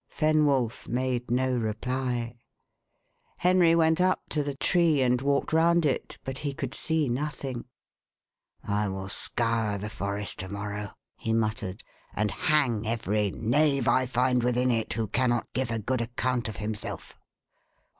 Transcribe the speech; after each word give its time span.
Fenwolf 0.09 0.87
made 0.87 1.29
no 1.29 1.55
reply. 1.55 2.35
Henry 3.37 3.75
went 3.75 4.01
up 4.01 4.23
to 4.29 4.41
the 4.41 4.55
tree, 4.55 4.99
and 5.03 5.21
walked 5.21 5.53
round 5.53 5.85
it, 5.85 6.17
but 6.23 6.39
he 6.39 6.55
could 6.55 6.73
see 6.73 7.07
nothing. 7.07 7.65
"I 8.63 8.89
will 8.89 9.09
scour 9.09 9.77
the 9.77 9.91
forest 9.91 10.39
to 10.39 10.49
morrow," 10.49 10.95
he 11.17 11.33
muttered, 11.33 11.83
"and 12.15 12.31
hang 12.31 12.87
every 12.87 13.29
knave 13.29 13.87
I 13.87 14.07
find 14.07 14.41
within 14.41 14.71
it 14.71 14.91
who 14.93 15.05
cannot 15.07 15.53
give 15.53 15.69
a 15.69 15.77
good 15.77 16.01
account 16.01 16.47
of 16.49 16.57
himself." 16.57 17.15